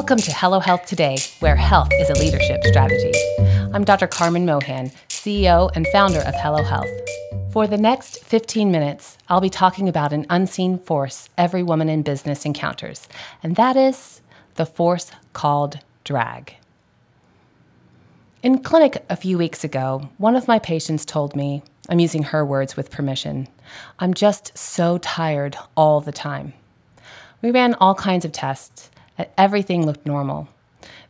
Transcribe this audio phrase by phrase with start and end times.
[0.00, 3.12] Welcome to Hello Health Today, where health is a leadership strategy.
[3.74, 4.06] I'm Dr.
[4.06, 6.88] Carmen Mohan, CEO and founder of Hello Health.
[7.52, 12.00] For the next 15 minutes, I'll be talking about an unseen force every woman in
[12.00, 13.08] business encounters,
[13.42, 14.22] and that is
[14.54, 16.54] the force called drag.
[18.42, 22.42] In clinic a few weeks ago, one of my patients told me, I'm using her
[22.42, 23.48] words with permission,
[23.98, 26.54] I'm just so tired all the time.
[27.42, 28.90] We ran all kinds of tests,
[29.36, 30.48] everything looked normal.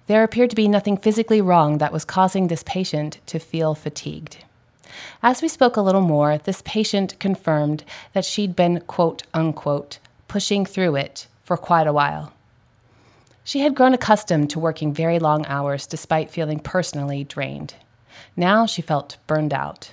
[0.07, 4.39] There appeared to be nothing physically wrong that was causing this patient to feel fatigued.
[5.23, 10.67] As we spoke a little more, this patient confirmed that she'd been, quote unquote, pushing
[10.67, 12.33] through it for quite a while.
[13.45, 17.75] She had grown accustomed to working very long hours despite feeling personally drained.
[18.37, 19.93] Now she felt burned out.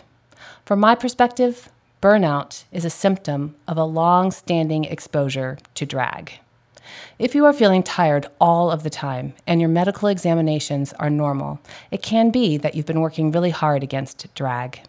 [0.66, 1.70] From my perspective,
[2.02, 6.34] burnout is a symptom of a long standing exposure to drag.
[7.20, 11.60] If you are feeling tired all of the time and your medical examinations are normal,
[11.92, 14.82] it can be that you've been working really hard against drag.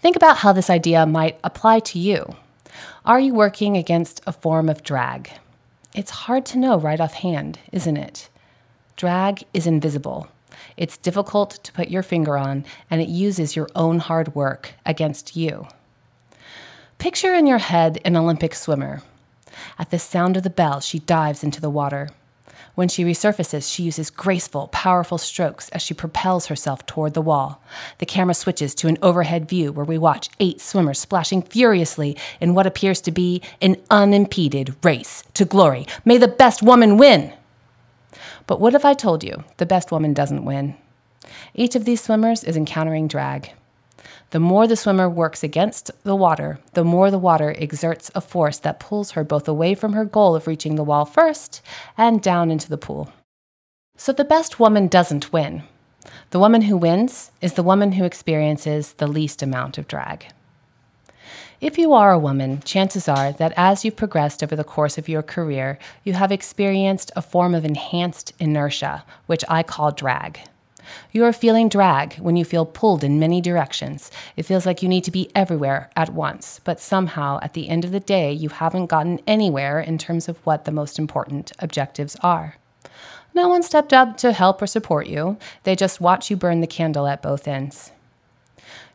[0.00, 2.36] Think about how this idea might apply to you.
[3.04, 5.30] Are you working against a form of drag?
[5.94, 8.28] It's hard to know right offhand, isn't it?
[8.96, 10.28] Drag is invisible.
[10.76, 15.36] It's difficult to put your finger on, and it uses your own hard work against
[15.36, 15.66] you.
[16.98, 19.02] Picture in your head an Olympic swimmer.
[19.78, 22.10] At the sound of the bell, she dives into the water.
[22.74, 27.60] When she resurfaces, she uses graceful, powerful strokes as she propels herself toward the wall.
[27.98, 32.54] The camera switches to an overhead view where we watch eight swimmers splashing furiously in
[32.54, 35.88] what appears to be an unimpeded race to glory.
[36.04, 37.32] May the best woman win!
[38.46, 40.76] But what if I told you the best woman doesn't win?
[41.54, 43.52] Each of these swimmers is encountering drag.
[44.30, 48.58] The more the swimmer works against the water, the more the water exerts a force
[48.58, 51.62] that pulls her both away from her goal of reaching the wall first
[51.96, 53.12] and down into the pool.
[53.96, 55.64] So the best woman doesn't win.
[56.30, 60.26] The woman who wins is the woman who experiences the least amount of drag.
[61.60, 65.08] If you are a woman, chances are that as you've progressed over the course of
[65.08, 70.38] your career, you have experienced a form of enhanced inertia, which I call drag.
[71.12, 74.10] You are feeling drag when you feel pulled in many directions.
[74.36, 77.84] It feels like you need to be everywhere at once, but somehow at the end
[77.84, 82.16] of the day, you haven't gotten anywhere in terms of what the most important objectives
[82.22, 82.56] are.
[83.34, 86.66] No one stepped up to help or support you, they just watch you burn the
[86.66, 87.92] candle at both ends.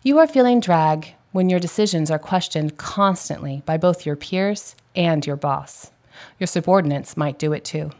[0.01, 5.25] You are feeling drag when your decisions are questioned constantly by both your peers and
[5.25, 5.91] your boss.
[6.39, 7.91] Your subordinates might do it too.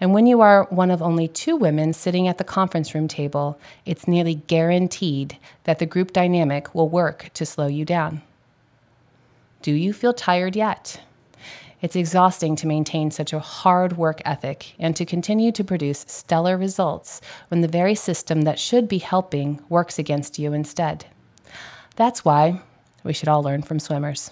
[0.00, 3.58] And when you are one of only two women sitting at the conference room table,
[3.86, 8.22] it's nearly guaranteed that the group dynamic will work to slow you down.
[9.62, 11.00] Do you feel tired yet?
[11.82, 16.58] It's exhausting to maintain such a hard work ethic and to continue to produce stellar
[16.58, 21.06] results when the very system that should be helping works against you instead.
[21.96, 22.60] That's why
[23.02, 24.30] we should all learn from swimmers.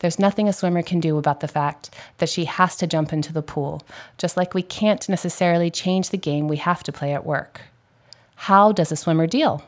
[0.00, 3.32] There's nothing a swimmer can do about the fact that she has to jump into
[3.32, 3.82] the pool,
[4.18, 7.62] just like we can't necessarily change the game we have to play at work.
[8.34, 9.64] How does a swimmer deal?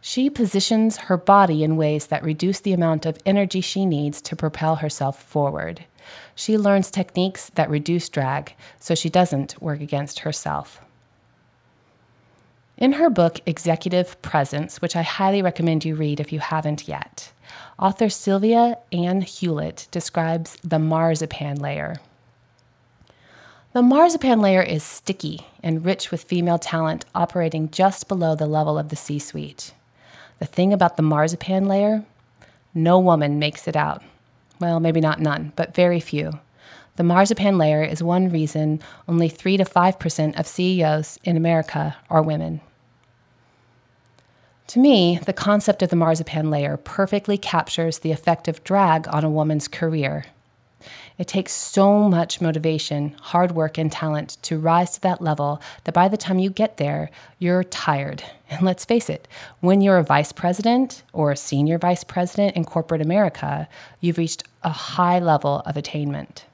[0.00, 4.34] She positions her body in ways that reduce the amount of energy she needs to
[4.34, 5.84] propel herself forward.
[6.34, 10.80] She learns techniques that reduce drag so she doesn't work against herself.
[12.76, 17.30] In her book, Executive Presence, which I highly recommend you read if you haven't yet,
[17.78, 21.96] author Sylvia Ann Hewlett describes the marzipan layer.
[23.72, 28.78] The marzipan layer is sticky and rich with female talent operating just below the level
[28.78, 29.72] of the C suite.
[30.40, 32.04] The thing about the marzipan layer,
[32.74, 34.02] no woman makes it out.
[34.60, 36.38] Well, maybe not none, but very few.
[36.96, 42.22] The marzipan layer is one reason only 3 to 5% of CEOs in America are
[42.22, 42.60] women.
[44.68, 49.24] To me, the concept of the marzipan layer perfectly captures the effect of drag on
[49.24, 50.24] a woman's career.
[51.18, 55.94] It takes so much motivation, hard work, and talent to rise to that level that
[55.94, 58.24] by the time you get there, you're tired.
[58.50, 59.28] And let's face it,
[59.60, 63.68] when you're a vice president or a senior vice president in corporate America,
[64.00, 66.46] you've reached a high level of attainment.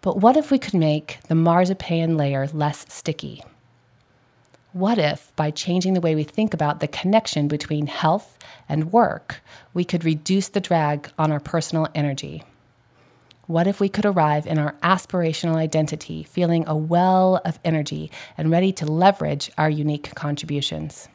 [0.00, 3.44] But what if we could make the marzipan layer less sticky?
[4.76, 8.36] What if, by changing the way we think about the connection between health
[8.68, 9.40] and work,
[9.72, 12.44] we could reduce the drag on our personal energy?
[13.46, 18.50] What if we could arrive in our aspirational identity feeling a well of energy and
[18.50, 21.08] ready to leverage our unique contributions?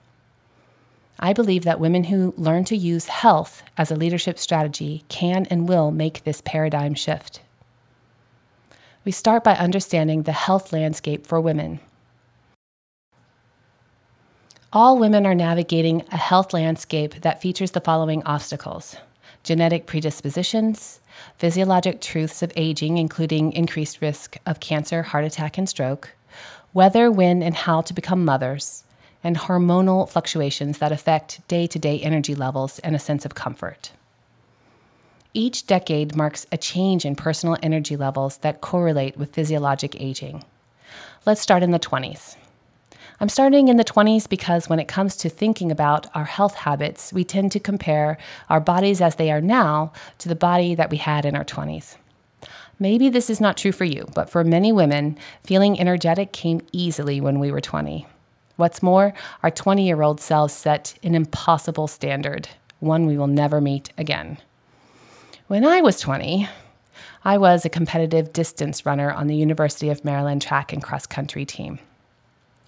[1.19, 5.69] I believe that women who learn to use health as a leadership strategy can and
[5.69, 7.42] will make this paradigm shift.
[9.06, 11.80] We start by understanding the health landscape for women.
[14.73, 18.95] All women are navigating a health landscape that features the following obstacles
[19.44, 21.01] genetic predispositions,
[21.38, 26.12] physiologic truths of aging, including increased risk of cancer, heart attack, and stroke,
[26.71, 28.85] whether, when, and how to become mothers,
[29.25, 33.91] and hormonal fluctuations that affect day to day energy levels and a sense of comfort.
[35.33, 40.45] Each decade marks a change in personal energy levels that correlate with physiologic aging.
[41.25, 42.38] Let's start in the 20s.
[43.21, 47.13] I'm starting in the 20s because when it comes to thinking about our health habits,
[47.13, 48.18] we tend to compare
[48.50, 51.97] our bodies as they are now to the body that we had in our 20s.
[52.79, 57.21] Maybe this is not true for you, but for many women, feeling energetic came easily
[57.21, 58.07] when we were 20.
[58.56, 59.13] What's more,
[59.44, 64.39] our 20 year old selves set an impossible standard, one we will never meet again.
[65.45, 66.50] When I was 20,
[67.23, 71.45] I was a competitive distance runner on the University of Maryland track and cross country
[71.45, 71.77] team.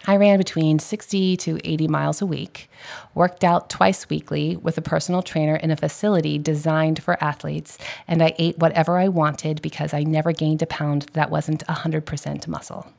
[0.05, 2.69] I ran between 60 to 80 miles a week,
[3.15, 8.21] worked out twice weekly with a personal trainer in a facility designed for athletes, and
[8.21, 12.91] I ate whatever I wanted because I never gained a pound that wasn't 100% muscle.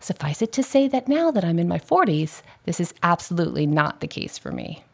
[0.00, 4.00] Suffice it to say that now that I'm in my 40s, this is absolutely not
[4.00, 4.84] the case for me.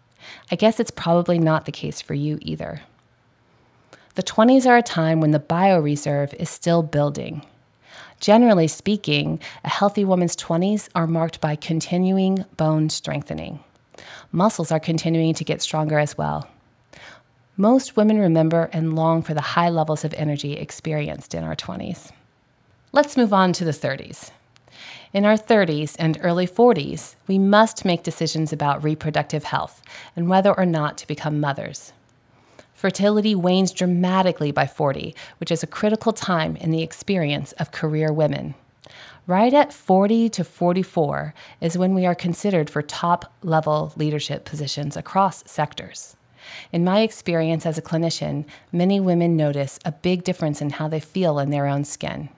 [0.50, 2.82] I guess it's probably not the case for you either.
[4.16, 7.42] The 20s are a time when the bioreserve is still building
[8.20, 13.60] Generally speaking, a healthy woman's 20s are marked by continuing bone strengthening.
[14.30, 16.48] Muscles are continuing to get stronger as well.
[17.56, 22.10] Most women remember and long for the high levels of energy experienced in our 20s.
[22.92, 24.30] Let's move on to the 30s.
[25.12, 29.82] In our 30s and early 40s, we must make decisions about reproductive health
[30.16, 31.92] and whether or not to become mothers
[32.82, 38.12] fertility wanes dramatically by 40, which is a critical time in the experience of career
[38.12, 38.56] women.
[39.28, 44.96] Right at 40 to 44 is when we are considered for top level leadership positions
[44.96, 46.16] across sectors.
[46.72, 50.98] In my experience as a clinician, many women notice a big difference in how they
[50.98, 52.30] feel in their own skin.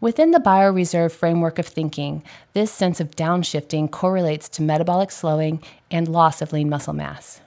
[0.00, 6.08] Within the bioreserve framework of thinking, this sense of downshifting correlates to metabolic slowing and
[6.08, 7.40] loss of lean muscle mass.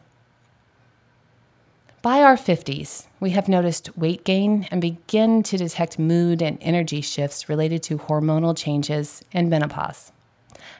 [2.04, 7.00] By our 50s, we have noticed weight gain and begin to detect mood and energy
[7.00, 10.12] shifts related to hormonal changes and menopause.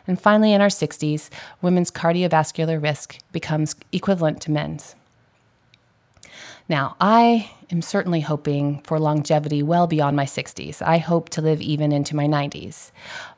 [0.06, 1.30] And finally, in our 60s,
[1.62, 4.96] women's cardiovascular risk becomes equivalent to men's.
[6.68, 10.82] Now, I am certainly hoping for longevity well beyond my 60s.
[10.82, 12.92] I hope to live even into my 90s.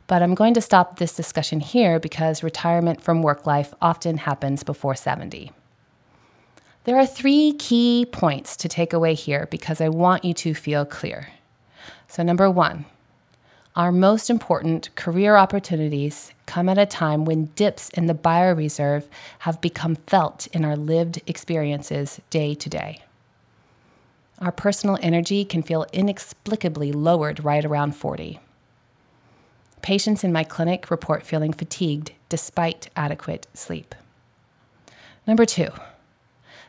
[0.08, 4.64] But I'm going to stop this discussion here because retirement from work life often happens
[4.64, 5.52] before 70.
[6.86, 10.86] There are three key points to take away here because I want you to feel
[10.86, 11.30] clear.
[12.08, 12.86] So, number one,
[13.76, 19.06] our most important career opportunities come at a time when dips in the bioreserve
[19.40, 23.02] have become felt in our lived experiences day to day.
[24.38, 28.40] Our personal energy can feel inexplicably lowered right around 40.
[29.82, 33.96] Patients in my clinic report feeling fatigued despite adequate sleep.
[35.26, 35.72] Number two,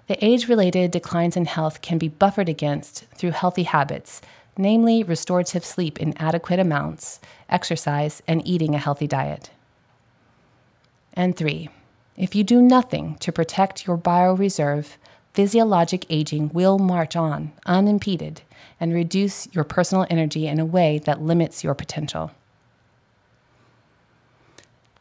[0.07, 4.23] the age related declines in health can be buffered against through healthy habits,
[4.57, 9.51] namely restorative sleep in adequate amounts, exercise, and eating a healthy diet.
[11.13, 11.71] And three,
[12.17, 14.97] if you do nothing to protect your bioreserve,
[15.35, 18.43] physiologic aging will march on unimpeded
[18.79, 22.31] and reduce your personal energy in a way that limits your potential.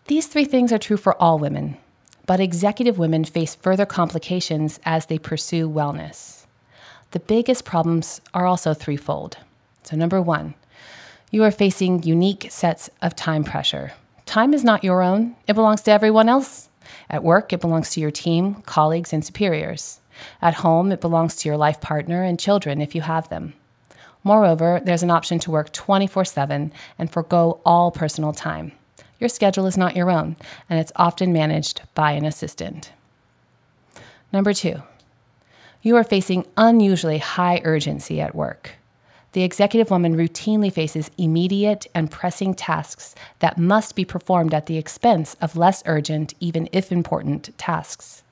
[0.08, 1.78] These three things are true for all women,
[2.26, 6.46] but executive women face further complications as they pursue wellness.
[7.12, 9.38] The biggest problems are also threefold.
[9.84, 10.56] So, number one,
[11.32, 13.94] you are facing unique sets of time pressure.
[14.26, 16.70] Time is not your own, it belongs to everyone else.
[17.10, 20.00] At work, it belongs to your team, colleagues, and superiors.
[20.42, 23.54] At home, it belongs to your life partner and children if you have them.
[24.24, 28.72] Moreover, there's an option to work 24 7 and forego all personal time.
[29.20, 30.36] Your schedule is not your own,
[30.70, 32.92] and it's often managed by an assistant.
[34.34, 34.82] Number two,
[35.82, 38.72] you are facing unusually high urgency at work.
[39.34, 44.78] The executive woman routinely faces immediate and pressing tasks that must be performed at the
[44.78, 48.24] expense of less urgent, even if important, tasks.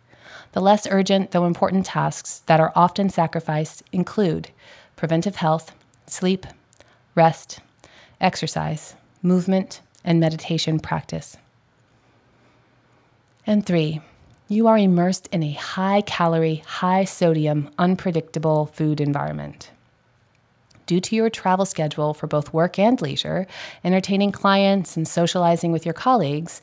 [0.54, 4.50] The less urgent, though important tasks that are often sacrificed include
[4.96, 5.74] preventive health,
[6.08, 6.48] sleep,
[7.16, 7.60] rest,
[8.22, 11.38] exercise, movement, and meditation practice.
[13.45, 14.01] And three,
[14.48, 19.72] you are immersed in a high calorie, high sodium, unpredictable food environment.
[20.86, 23.48] due to your travel schedule for both work and leisure,
[23.83, 26.62] entertaining clients and socializing with your colleagues,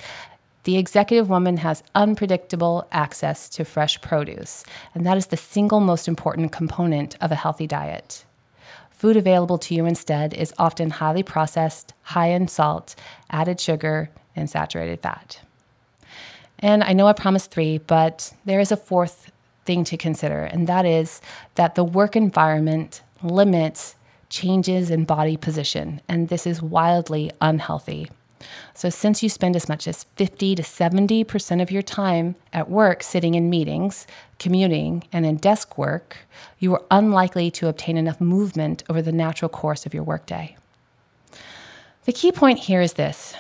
[0.64, 4.62] the executive woman has unpredictable access to fresh produce,
[4.94, 8.24] and that is the single most important component of a healthy diet.
[9.00, 12.94] Food available to you instead is often highly processed, high in salt,
[13.30, 15.40] added sugar, and saturated fat.
[16.58, 19.32] And I know I promised three, but there is a fourth
[19.64, 21.22] thing to consider, and that is
[21.54, 23.96] that the work environment limits
[24.28, 28.10] changes in body position, and this is wildly unhealthy.
[28.74, 33.02] So, since you spend as much as 50 to 70% of your time at work
[33.02, 34.06] sitting in meetings,
[34.38, 36.16] commuting, and in desk work,
[36.58, 40.56] you are unlikely to obtain enough movement over the natural course of your workday.
[42.04, 43.34] The key point here is this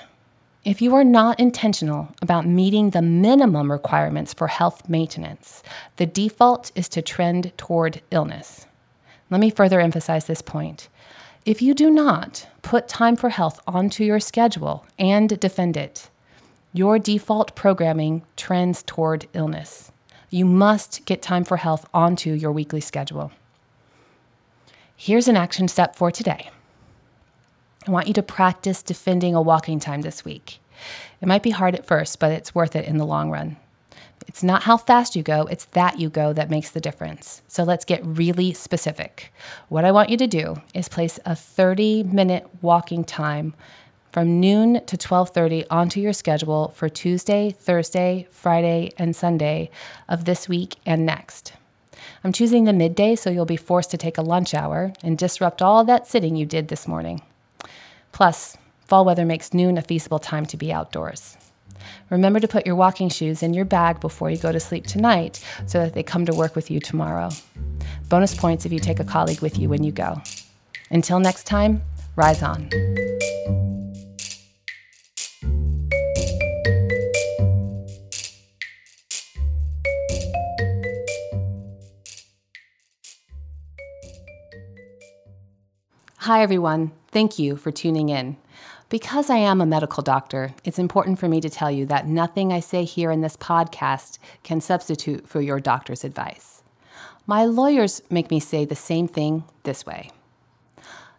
[0.62, 5.62] if you are not intentional about meeting the minimum requirements for health maintenance,
[5.96, 8.66] the default is to trend toward illness.
[9.30, 10.88] Let me further emphasize this point.
[11.50, 16.08] If you do not put time for health onto your schedule and defend it,
[16.72, 19.90] your default programming trends toward illness.
[20.30, 23.32] You must get time for health onto your weekly schedule.
[24.94, 26.50] Here's an action step for today.
[27.84, 30.60] I want you to practice defending a walking time this week.
[31.20, 33.56] It might be hard at first, but it's worth it in the long run.
[34.30, 37.42] It's not how fast you go, it's that you go that makes the difference.
[37.48, 39.32] So let's get really specific.
[39.68, 43.54] What I want you to do is place a 30-minute walking time
[44.12, 49.68] from noon to 12:30 onto your schedule for Tuesday, Thursday, Friday, and Sunday
[50.08, 51.54] of this week and next.
[52.22, 55.60] I'm choosing the midday so you'll be forced to take a lunch hour and disrupt
[55.60, 57.20] all that sitting you did this morning.
[58.12, 58.56] Plus,
[58.86, 61.36] fall weather makes noon a feasible time to be outdoors.
[62.10, 65.44] Remember to put your walking shoes in your bag before you go to sleep tonight
[65.66, 67.30] so that they come to work with you tomorrow.
[68.08, 70.20] Bonus points if you take a colleague with you when you go.
[70.90, 71.82] Until next time,
[72.16, 72.68] rise on.
[86.24, 86.92] Hi, everyone.
[87.08, 88.36] Thank you for tuning in.
[88.88, 92.52] Because I am a medical doctor, it's important for me to tell you that nothing
[92.52, 96.62] I say here in this podcast can substitute for your doctor's advice.
[97.26, 100.10] My lawyers make me say the same thing this way.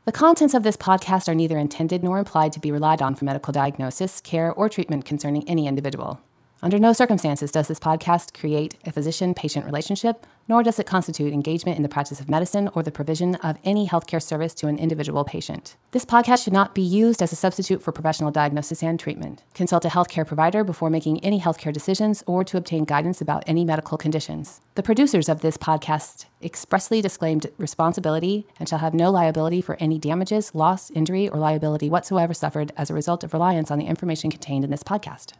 [0.03, 3.25] The contents of this podcast are neither intended nor implied to be relied on for
[3.25, 6.19] medical diagnosis, care, or treatment concerning any individual.
[6.63, 11.33] Under no circumstances does this podcast create a physician patient relationship, nor does it constitute
[11.33, 14.77] engagement in the practice of medicine or the provision of any healthcare service to an
[14.77, 15.75] individual patient.
[15.89, 19.41] This podcast should not be used as a substitute for professional diagnosis and treatment.
[19.55, 23.65] Consult a healthcare provider before making any healthcare decisions or to obtain guidance about any
[23.65, 24.61] medical conditions.
[24.75, 29.97] The producers of this podcast expressly disclaimed responsibility and shall have no liability for any
[29.97, 34.29] damages, loss, injury, or liability whatsoever suffered as a result of reliance on the information
[34.29, 35.33] contained in this podcast.